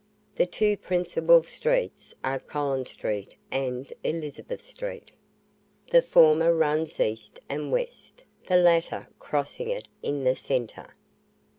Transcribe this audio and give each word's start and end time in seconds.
The 0.35 0.47
two 0.47 0.77
principal 0.77 1.43
streets 1.43 2.15
are 2.23 2.39
Collins 2.39 2.89
Street 2.89 3.35
and 3.51 3.93
Elizabeth 4.03 4.63
Street. 4.63 5.11
The 5.91 6.01
former 6.01 6.55
runs 6.55 6.99
east 6.99 7.39
and 7.47 7.71
west, 7.71 8.23
the 8.47 8.57
latter 8.57 9.09
crossing 9.19 9.69
it 9.69 9.87
in 10.01 10.23
the 10.23 10.35
centre. 10.35 10.95